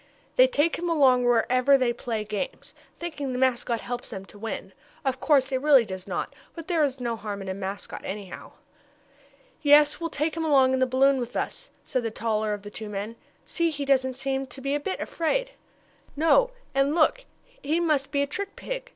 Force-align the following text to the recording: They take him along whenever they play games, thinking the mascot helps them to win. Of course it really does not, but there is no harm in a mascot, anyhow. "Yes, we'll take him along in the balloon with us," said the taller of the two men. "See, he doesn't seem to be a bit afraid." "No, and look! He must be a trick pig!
They 0.35 0.47
take 0.47 0.79
him 0.79 0.89
along 0.89 1.25
whenever 1.25 1.77
they 1.77 1.93
play 1.93 2.23
games, 2.23 2.73
thinking 2.97 3.33
the 3.33 3.37
mascot 3.37 3.81
helps 3.81 4.09
them 4.09 4.25
to 4.25 4.39
win. 4.39 4.73
Of 5.05 5.19
course 5.19 5.51
it 5.51 5.61
really 5.61 5.85
does 5.85 6.07
not, 6.07 6.33
but 6.55 6.67
there 6.67 6.83
is 6.83 6.99
no 6.99 7.15
harm 7.15 7.39
in 7.39 7.47
a 7.47 7.53
mascot, 7.53 8.01
anyhow. 8.03 8.53
"Yes, 9.61 9.99
we'll 9.99 10.09
take 10.09 10.35
him 10.35 10.43
along 10.43 10.73
in 10.73 10.79
the 10.79 10.87
balloon 10.87 11.19
with 11.19 11.35
us," 11.35 11.69
said 11.83 12.01
the 12.01 12.09
taller 12.09 12.51
of 12.55 12.63
the 12.63 12.71
two 12.71 12.89
men. 12.89 13.15
"See, 13.45 13.69
he 13.69 13.85
doesn't 13.85 14.15
seem 14.17 14.47
to 14.47 14.59
be 14.59 14.73
a 14.73 14.79
bit 14.79 14.99
afraid." 14.99 15.51
"No, 16.15 16.49
and 16.73 16.95
look! 16.95 17.25
He 17.61 17.79
must 17.79 18.09
be 18.11 18.23
a 18.23 18.25
trick 18.25 18.55
pig! 18.55 18.89